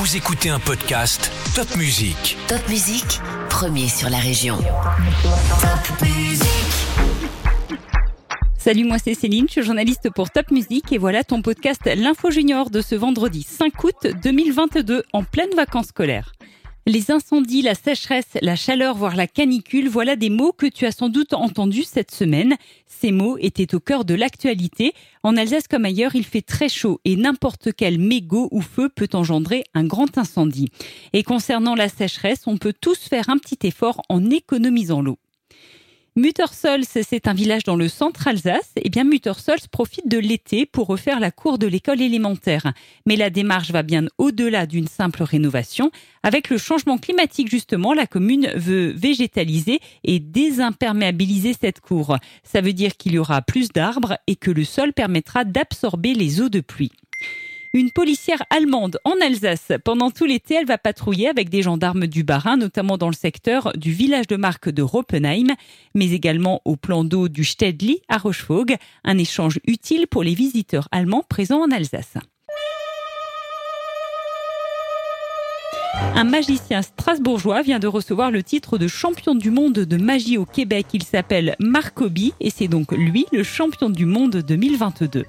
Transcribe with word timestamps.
Vous 0.00 0.16
écoutez 0.16 0.48
un 0.48 0.60
podcast 0.60 1.28
Top 1.56 1.74
Music. 1.76 2.36
Top 2.46 2.60
Musique, 2.68 3.18
premier 3.50 3.88
sur 3.88 4.08
la 4.08 4.18
région. 4.18 4.56
Top 4.56 6.02
Musique. 6.02 6.46
Salut, 8.56 8.84
moi 8.84 8.98
c'est 9.02 9.14
Céline, 9.14 9.46
je 9.48 9.54
suis 9.54 9.62
journaliste 9.64 10.08
pour 10.14 10.30
Top 10.30 10.52
Music 10.52 10.92
et 10.92 10.98
voilà 10.98 11.24
ton 11.24 11.42
podcast 11.42 11.80
L'Info 11.96 12.30
Junior 12.30 12.70
de 12.70 12.80
ce 12.80 12.94
vendredi 12.94 13.42
5 13.42 13.82
août 13.82 14.06
2022 14.22 15.02
en 15.12 15.24
pleine 15.24 15.52
vacances 15.56 15.88
scolaires. 15.88 16.32
Les 16.88 17.10
incendies, 17.10 17.60
la 17.60 17.74
sécheresse, 17.74 18.38
la 18.40 18.56
chaleur, 18.56 18.96
voire 18.96 19.14
la 19.14 19.26
canicule, 19.26 19.90
voilà 19.90 20.16
des 20.16 20.30
mots 20.30 20.52
que 20.52 20.64
tu 20.64 20.86
as 20.86 20.90
sans 20.90 21.10
doute 21.10 21.34
entendus 21.34 21.82
cette 21.82 22.10
semaine. 22.10 22.56
Ces 22.86 23.12
mots 23.12 23.36
étaient 23.36 23.74
au 23.74 23.78
cœur 23.78 24.06
de 24.06 24.14
l'actualité. 24.14 24.94
En 25.22 25.36
Alsace 25.36 25.68
comme 25.68 25.84
ailleurs, 25.84 26.14
il 26.14 26.24
fait 26.24 26.40
très 26.40 26.70
chaud 26.70 26.98
et 27.04 27.16
n'importe 27.16 27.74
quel 27.76 27.98
mégot 27.98 28.48
ou 28.52 28.62
feu 28.62 28.88
peut 28.88 29.10
engendrer 29.12 29.64
un 29.74 29.84
grand 29.84 30.16
incendie. 30.16 30.70
Et 31.12 31.24
concernant 31.24 31.74
la 31.74 31.90
sécheresse, 31.90 32.46
on 32.46 32.56
peut 32.56 32.74
tous 32.80 33.00
faire 33.00 33.28
un 33.28 33.36
petit 33.36 33.66
effort 33.66 34.00
en 34.08 34.30
économisant 34.30 35.02
l'eau. 35.02 35.18
Muttersols, 36.18 36.82
c'est 36.84 37.28
un 37.28 37.32
village 37.32 37.62
dans 37.62 37.76
le 37.76 37.86
centre 37.86 38.26
Alsace. 38.26 38.72
Eh 38.82 38.90
bien, 38.90 39.04
Muttersols 39.04 39.68
profite 39.70 40.08
de 40.08 40.18
l'été 40.18 40.66
pour 40.66 40.88
refaire 40.88 41.20
la 41.20 41.30
cour 41.30 41.58
de 41.58 41.68
l'école 41.68 42.02
élémentaire. 42.02 42.72
Mais 43.06 43.14
la 43.14 43.30
démarche 43.30 43.70
va 43.70 43.84
bien 43.84 44.06
au-delà 44.18 44.66
d'une 44.66 44.88
simple 44.88 45.22
rénovation. 45.22 45.92
Avec 46.24 46.50
le 46.50 46.58
changement 46.58 46.98
climatique, 46.98 47.48
justement, 47.48 47.94
la 47.94 48.08
commune 48.08 48.50
veut 48.56 48.88
végétaliser 48.96 49.78
et 50.02 50.18
désimperméabiliser 50.18 51.54
cette 51.58 51.80
cour. 51.80 52.16
Ça 52.42 52.62
veut 52.62 52.72
dire 52.72 52.96
qu'il 52.96 53.12
y 53.12 53.18
aura 53.18 53.40
plus 53.40 53.68
d'arbres 53.68 54.18
et 54.26 54.34
que 54.34 54.50
le 54.50 54.64
sol 54.64 54.92
permettra 54.92 55.44
d'absorber 55.44 56.14
les 56.14 56.40
eaux 56.40 56.48
de 56.48 56.60
pluie 56.60 56.90
une 57.72 57.90
policière 57.90 58.42
allemande 58.50 58.98
en 59.04 59.14
Alsace. 59.20 59.72
Pendant 59.84 60.10
tout 60.10 60.24
l'été, 60.24 60.54
elle 60.54 60.66
va 60.66 60.78
patrouiller 60.78 61.28
avec 61.28 61.48
des 61.48 61.62
gendarmes 61.62 62.06
du 62.06 62.24
Bas-Rhin, 62.24 62.56
notamment 62.56 62.98
dans 62.98 63.08
le 63.08 63.14
secteur 63.14 63.72
du 63.76 63.92
village 63.92 64.26
de 64.26 64.36
marque 64.36 64.68
de 64.68 64.82
Roppenheim, 64.82 65.54
mais 65.94 66.10
également 66.12 66.62
au 66.64 66.76
plan 66.76 67.04
d'eau 67.04 67.28
du 67.28 67.44
Stedli 67.44 68.00
à 68.08 68.18
Rochefoucauld. 68.18 68.76
Un 69.04 69.18
échange 69.18 69.60
utile 69.66 70.06
pour 70.06 70.22
les 70.22 70.34
visiteurs 70.34 70.88
allemands 70.92 71.24
présents 71.28 71.62
en 71.62 71.70
Alsace. 71.70 72.14
Un 76.14 76.24
magicien 76.24 76.82
strasbourgeois 76.82 77.62
vient 77.62 77.78
de 77.78 77.86
recevoir 77.86 78.30
le 78.30 78.42
titre 78.42 78.78
de 78.78 78.88
champion 78.88 79.34
du 79.34 79.50
monde 79.50 79.74
de 79.74 79.96
magie 79.96 80.36
au 80.36 80.44
Québec. 80.44 80.86
Il 80.92 81.02
s'appelle 81.02 81.54
Marcobi 81.60 82.32
et 82.40 82.50
c'est 82.50 82.68
donc 82.68 82.92
lui 82.92 83.26
le 83.32 83.42
champion 83.42 83.90
du 83.90 84.04
monde 84.04 84.36
2022. 84.36 85.24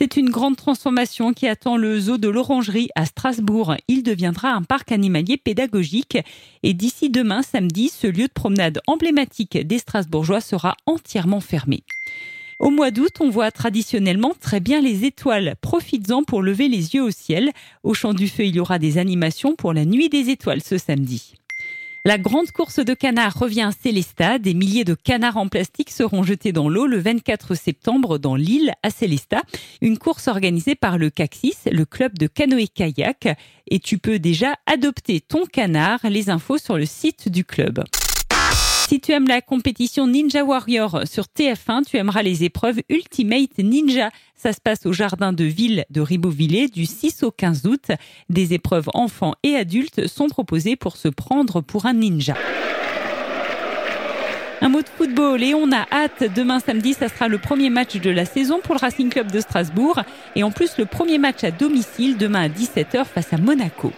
C'est 0.00 0.16
une 0.16 0.30
grande 0.30 0.54
transformation 0.54 1.32
qui 1.32 1.48
attend 1.48 1.76
le 1.76 1.98
zoo 1.98 2.18
de 2.18 2.28
l'Orangerie 2.28 2.88
à 2.94 3.04
Strasbourg. 3.04 3.74
Il 3.88 4.04
deviendra 4.04 4.50
un 4.50 4.62
parc 4.62 4.92
animalier 4.92 5.38
pédagogique 5.38 6.18
et 6.62 6.72
d'ici 6.72 7.10
demain 7.10 7.42
samedi, 7.42 7.88
ce 7.88 8.06
lieu 8.06 8.28
de 8.28 8.32
promenade 8.32 8.78
emblématique 8.86 9.58
des 9.58 9.78
Strasbourgeois 9.78 10.40
sera 10.40 10.76
entièrement 10.86 11.40
fermé. 11.40 11.82
Au 12.60 12.70
mois 12.70 12.92
d'août, 12.92 13.10
on 13.18 13.28
voit 13.28 13.50
traditionnellement 13.50 14.34
très 14.40 14.60
bien 14.60 14.80
les 14.80 15.04
étoiles. 15.04 15.56
Profites-en 15.60 16.22
pour 16.22 16.42
lever 16.42 16.68
les 16.68 16.94
yeux 16.94 17.02
au 17.02 17.10
ciel. 17.10 17.50
Au 17.82 17.92
Champ 17.92 18.14
du 18.14 18.28
Feu, 18.28 18.44
il 18.44 18.54
y 18.54 18.60
aura 18.60 18.78
des 18.78 18.98
animations 18.98 19.56
pour 19.56 19.72
la 19.72 19.84
Nuit 19.84 20.08
des 20.08 20.30
étoiles 20.30 20.62
ce 20.62 20.78
samedi. 20.78 21.34
La 22.08 22.16
grande 22.16 22.50
course 22.52 22.78
de 22.78 22.94
canards 22.94 23.38
revient 23.38 23.68
à 23.68 23.70
Célestat. 23.70 24.38
Des 24.38 24.54
milliers 24.54 24.84
de 24.84 24.94
canards 24.94 25.36
en 25.36 25.46
plastique 25.46 25.90
seront 25.90 26.22
jetés 26.22 26.52
dans 26.52 26.70
l'eau 26.70 26.86
le 26.86 26.98
24 26.98 27.54
septembre 27.54 28.16
dans 28.16 28.34
l'île 28.34 28.72
à 28.82 28.88
Célestat. 28.88 29.42
Une 29.82 29.98
course 29.98 30.26
organisée 30.26 30.74
par 30.74 30.96
le 30.96 31.10
CAXIS, 31.10 31.68
le 31.70 31.84
club 31.84 32.16
de 32.16 32.26
canoë-kayak. 32.26 33.36
Et 33.70 33.78
tu 33.78 33.98
peux 33.98 34.18
déjà 34.18 34.54
adopter 34.64 35.20
ton 35.20 35.44
canard. 35.44 36.00
Les 36.04 36.30
infos 36.30 36.56
sur 36.56 36.78
le 36.78 36.86
site 36.86 37.28
du 37.28 37.44
club. 37.44 37.84
Si 38.88 39.00
tu 39.00 39.12
aimes 39.12 39.28
la 39.28 39.42
compétition 39.42 40.06
Ninja 40.06 40.42
Warrior 40.42 41.02
sur 41.04 41.24
TF1, 41.24 41.84
tu 41.84 41.98
aimeras 41.98 42.22
les 42.22 42.44
épreuves 42.44 42.80
Ultimate 42.88 43.58
Ninja. 43.58 44.08
Ça 44.34 44.54
se 44.54 44.62
passe 44.62 44.86
au 44.86 44.94
jardin 44.94 45.34
de 45.34 45.44
ville 45.44 45.84
de 45.90 46.00
Ribeauvillé 46.00 46.68
du 46.68 46.86
6 46.86 47.22
au 47.22 47.30
15 47.30 47.66
août. 47.66 47.90
Des 48.30 48.54
épreuves 48.54 48.88
enfants 48.94 49.34
et 49.42 49.56
adultes 49.56 50.06
sont 50.06 50.28
proposées 50.28 50.74
pour 50.74 50.96
se 50.96 51.08
prendre 51.08 51.60
pour 51.60 51.84
un 51.84 51.92
ninja. 51.92 52.32
Un 54.62 54.70
mot 54.70 54.80
de 54.80 54.88
football 54.88 55.42
et 55.42 55.52
on 55.52 55.70
a 55.70 55.86
hâte. 55.92 56.24
Demain 56.34 56.58
samedi, 56.58 56.94
ça 56.94 57.10
sera 57.10 57.28
le 57.28 57.36
premier 57.36 57.68
match 57.68 57.96
de 57.96 58.08
la 58.08 58.24
saison 58.24 58.60
pour 58.62 58.74
le 58.74 58.80
Racing 58.80 59.10
Club 59.10 59.30
de 59.30 59.40
Strasbourg. 59.40 60.00
Et 60.34 60.42
en 60.42 60.50
plus, 60.50 60.78
le 60.78 60.86
premier 60.86 61.18
match 61.18 61.44
à 61.44 61.50
domicile 61.50 62.16
demain 62.16 62.44
à 62.44 62.48
17h 62.48 63.04
face 63.04 63.34
à 63.34 63.36
Monaco. 63.36 63.92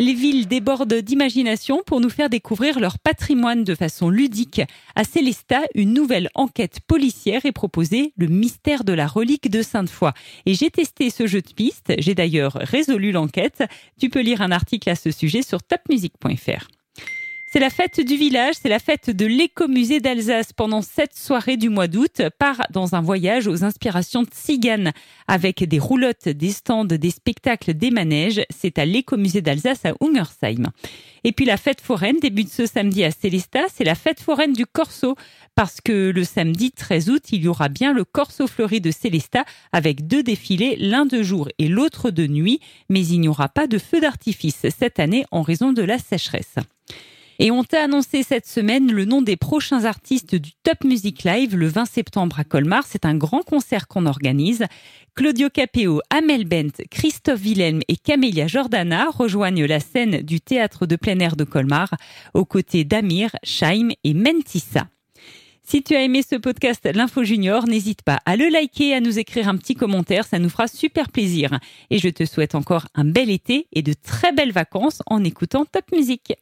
Les 0.00 0.14
villes 0.14 0.48
débordent 0.48 0.94
d'imagination 0.94 1.82
pour 1.84 2.00
nous 2.00 2.08
faire 2.08 2.30
découvrir 2.30 2.80
leur 2.80 2.98
patrimoine 2.98 3.64
de 3.64 3.74
façon 3.74 4.08
ludique. 4.08 4.62
À 4.96 5.04
Célestat, 5.04 5.60
une 5.74 5.92
nouvelle 5.92 6.30
enquête 6.34 6.80
policière 6.86 7.44
est 7.44 7.52
proposée, 7.52 8.14
le 8.16 8.26
mystère 8.28 8.84
de 8.84 8.94
la 8.94 9.06
relique 9.06 9.50
de 9.50 9.60
Sainte-Foy. 9.60 10.12
Et 10.46 10.54
j'ai 10.54 10.70
testé 10.70 11.10
ce 11.10 11.26
jeu 11.26 11.42
de 11.42 11.52
piste, 11.52 11.92
j'ai 11.98 12.14
d'ailleurs 12.14 12.54
résolu 12.54 13.12
l'enquête. 13.12 13.62
Tu 14.00 14.08
peux 14.08 14.22
lire 14.22 14.40
un 14.40 14.52
article 14.52 14.88
à 14.88 14.94
ce 14.94 15.10
sujet 15.10 15.42
sur 15.42 15.62
topmusic.fr. 15.62 16.79
C'est 17.52 17.58
la 17.58 17.68
fête 17.68 18.00
du 18.00 18.14
village, 18.14 18.54
c'est 18.62 18.68
la 18.68 18.78
fête 18.78 19.10
de 19.10 19.26
l'écomusée 19.26 19.98
d'Alsace 19.98 20.52
pendant 20.52 20.82
cette 20.82 21.16
soirée 21.16 21.56
du 21.56 21.68
mois 21.68 21.88
d'août. 21.88 22.22
Part 22.38 22.62
dans 22.70 22.94
un 22.94 23.00
voyage 23.00 23.48
aux 23.48 23.64
inspirations 23.64 24.22
tziganes 24.22 24.92
avec 25.26 25.64
des 25.64 25.80
roulottes, 25.80 26.28
des 26.28 26.52
stands, 26.52 26.84
des 26.84 27.10
spectacles, 27.10 27.74
des 27.74 27.90
manèges. 27.90 28.40
C'est 28.50 28.78
à 28.78 28.84
l'écomusée 28.84 29.42
d'Alsace 29.42 29.84
à 29.84 29.94
Ungersheim. 30.00 30.70
Et 31.24 31.32
puis 31.32 31.44
la 31.44 31.56
fête 31.56 31.80
foraine 31.80 32.20
débute 32.20 32.52
ce 32.52 32.66
samedi 32.66 33.02
à 33.02 33.10
Célestat. 33.10 33.66
C'est 33.74 33.82
la 33.82 33.96
fête 33.96 34.20
foraine 34.20 34.52
du 34.52 34.64
Corso 34.64 35.16
parce 35.56 35.80
que 35.80 36.12
le 36.14 36.22
samedi 36.22 36.70
13 36.70 37.10
août, 37.10 37.32
il 37.32 37.42
y 37.42 37.48
aura 37.48 37.68
bien 37.68 37.92
le 37.92 38.04
Corso 38.04 38.46
fleuri 38.46 38.80
de 38.80 38.92
Célestat 38.92 39.44
avec 39.72 40.06
deux 40.06 40.22
défilés, 40.22 40.76
l'un 40.78 41.04
de 41.04 41.20
jour 41.24 41.48
et 41.58 41.66
l'autre 41.66 42.12
de 42.12 42.28
nuit. 42.28 42.60
Mais 42.88 43.04
il 43.04 43.18
n'y 43.18 43.28
aura 43.28 43.48
pas 43.48 43.66
de 43.66 43.78
feu 43.78 44.00
d'artifice 44.00 44.66
cette 44.78 45.00
année 45.00 45.24
en 45.32 45.42
raison 45.42 45.72
de 45.72 45.82
la 45.82 45.98
sécheresse. 45.98 46.54
Et 47.42 47.50
on 47.50 47.64
t'a 47.64 47.84
annoncé 47.84 48.22
cette 48.22 48.46
semaine 48.46 48.92
le 48.92 49.06
nom 49.06 49.22
des 49.22 49.38
prochains 49.38 49.86
artistes 49.86 50.34
du 50.34 50.50
Top 50.62 50.84
Music 50.84 51.24
Live 51.24 51.56
le 51.56 51.68
20 51.68 51.86
septembre 51.86 52.38
à 52.38 52.44
Colmar. 52.44 52.84
C'est 52.86 53.06
un 53.06 53.14
grand 53.14 53.40
concert 53.40 53.88
qu'on 53.88 54.04
organise. 54.04 54.66
Claudio 55.14 55.48
Capeo, 55.48 56.02
Amel 56.10 56.44
Bent, 56.44 56.84
Christophe 56.90 57.40
Wilhelm 57.40 57.80
et 57.88 57.96
Camélia 57.96 58.46
Jordana 58.46 59.08
rejoignent 59.08 59.64
la 59.64 59.80
scène 59.80 60.20
du 60.20 60.42
théâtre 60.42 60.84
de 60.84 60.96
plein 60.96 61.18
air 61.18 61.34
de 61.34 61.44
Colmar 61.44 61.94
aux 62.34 62.44
côtés 62.44 62.84
d'Amir, 62.84 63.30
Shaim 63.42 63.88
et 64.04 64.12
Mentissa. 64.12 64.88
Si 65.62 65.82
tu 65.82 65.94
as 65.94 66.02
aimé 66.02 66.22
ce 66.28 66.34
podcast 66.34 66.86
L'Info 66.92 67.22
Junior, 67.22 67.66
n'hésite 67.66 68.02
pas 68.02 68.18
à 68.26 68.36
le 68.36 68.48
liker, 68.48 68.92
à 68.92 69.00
nous 69.00 69.18
écrire 69.18 69.48
un 69.48 69.56
petit 69.56 69.76
commentaire, 69.76 70.26
ça 70.26 70.38
nous 70.40 70.48
fera 70.50 70.66
super 70.66 71.10
plaisir. 71.10 71.58
Et 71.90 71.98
je 71.98 72.08
te 72.08 72.26
souhaite 72.26 72.54
encore 72.54 72.88
un 72.94 73.04
bel 73.04 73.30
été 73.30 73.66
et 73.72 73.80
de 73.80 73.94
très 73.94 74.32
belles 74.32 74.52
vacances 74.52 75.00
en 75.06 75.22
écoutant 75.22 75.64
Top 75.64 75.84
Music. 75.92 76.34